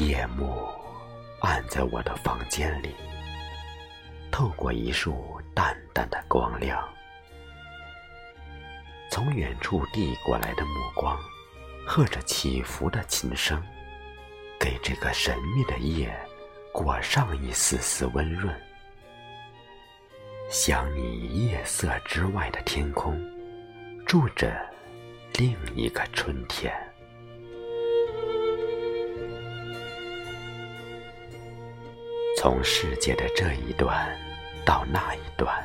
[0.00, 0.66] 夜幕
[1.40, 2.94] 暗在我的房间里，
[4.30, 6.88] 透过一束淡淡的光亮，
[9.10, 11.20] 从远处递过来的目光，
[11.86, 13.62] 和着起伏的琴声，
[14.58, 16.10] 给这个神秘的夜
[16.72, 18.58] 裹上一丝丝温润。
[20.48, 23.20] 想你，夜色之外的天空，
[24.06, 24.66] 住着
[25.34, 26.72] 另一个春天。
[32.42, 33.94] 从世界的这一端
[34.64, 35.62] 到那一端，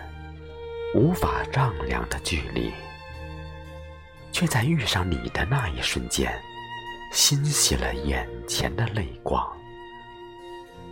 [0.93, 2.70] 无法丈量的距离，
[4.34, 6.38] 却在遇上你的那一瞬间，
[7.13, 9.41] 欣喜了眼前的泪光，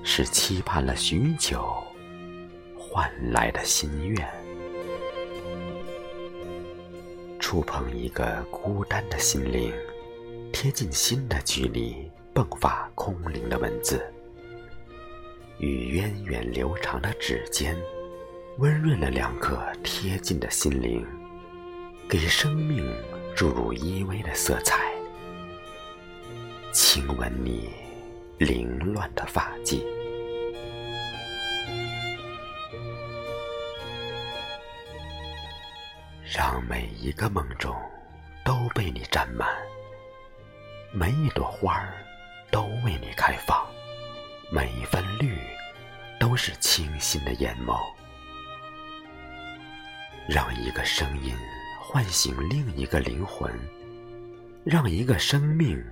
[0.06, 1.76] 是期盼了许久
[2.80, 4.26] 换来的心愿。
[7.42, 9.74] 触碰一个孤单的心灵，
[10.54, 14.13] 贴近心的距离，迸发空灵的文字。
[15.60, 17.78] 与源远流长的指尖，
[18.58, 21.06] 温润了两颗贴近的心灵，
[22.10, 22.86] 给生命
[23.36, 24.92] 注入依偎的色彩。
[26.72, 27.70] 亲吻你
[28.38, 29.82] 凌乱的发髻，
[36.24, 37.76] 让每一个梦中
[38.44, 39.48] 都被你占满，
[40.92, 41.94] 每一朵花儿
[42.52, 43.66] 都为你开放。
[44.56, 45.36] 每一分绿，
[46.20, 47.76] 都是清新的眼眸。
[50.30, 51.36] 让一个声音
[51.82, 53.52] 唤醒另一个灵魂，
[54.64, 55.84] 让一个生命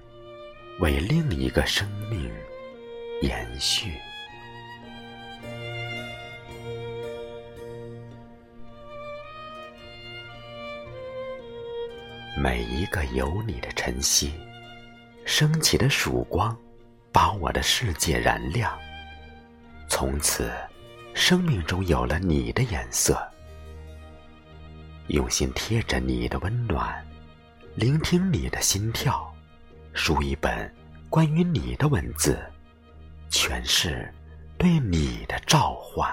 [0.79, 2.31] 为另一个生命
[3.23, 3.93] 延续。
[12.37, 14.31] 每一个有你的晨曦，
[15.25, 16.55] 升起的曙光。
[17.11, 18.77] 把我的世界燃亮，
[19.87, 20.51] 从此，
[21.13, 23.21] 生命中有了你的颜色。
[25.07, 27.05] 用心贴着你的温暖，
[27.75, 29.29] 聆听你的心跳，
[29.93, 30.73] 书一本
[31.09, 32.39] 关于你的文字，
[33.29, 34.09] 诠释
[34.57, 36.09] 对你的召唤。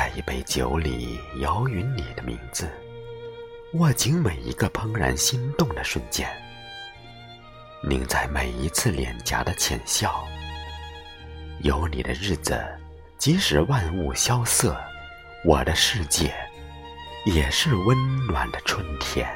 [0.00, 2.70] 在一杯酒里摇匀你的名字，
[3.74, 6.26] 握紧每一个怦然心动的瞬间，
[7.86, 10.24] 凝在每一次脸颊的浅笑。
[11.60, 12.58] 有你的日子，
[13.18, 14.74] 即使万物萧瑟，
[15.44, 16.34] 我的世界
[17.26, 19.28] 也是温暖的春天。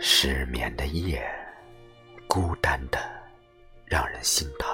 [0.00, 1.28] 失眠的夜，
[2.28, 2.98] 孤单的，
[3.84, 4.72] 让人心疼。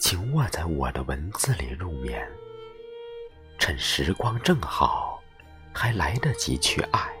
[0.00, 2.26] 请卧在我的文字里入眠，
[3.58, 5.22] 趁时光正好，
[5.72, 7.12] 还来得及去爱。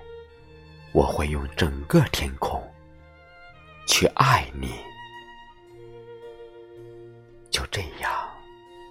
[0.92, 2.62] 我会用整个天空
[3.86, 4.74] 去爱你。
[7.50, 8.10] 就这样，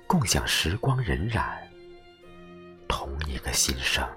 [0.05, 1.57] 共享时光荏苒，
[2.87, 4.07] 同一个心声，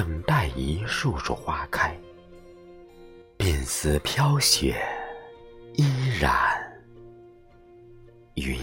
[0.00, 1.94] 等待一树树花开。
[3.36, 4.82] 鬓丝飘雪，
[5.74, 5.84] 依
[6.18, 6.32] 然
[8.36, 8.58] 云。